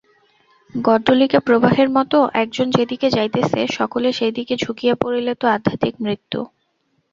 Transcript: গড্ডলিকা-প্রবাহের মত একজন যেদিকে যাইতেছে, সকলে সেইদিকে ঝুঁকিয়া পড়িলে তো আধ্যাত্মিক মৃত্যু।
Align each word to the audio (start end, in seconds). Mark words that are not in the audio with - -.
গড্ডলিকা-প্রবাহের 0.75 1.89
মত 1.89 2.13
একজন 2.33 2.67
যেদিকে 2.69 3.07
যাইতেছে, 3.09 3.59
সকলে 3.71 4.09
সেইদিকে 4.13 4.53
ঝুঁকিয়া 4.57 4.95
পড়িলে 4.95 5.33
তো 5.35 5.45
আধ্যাত্মিক 5.47 5.95
মৃত্যু। 6.01 6.39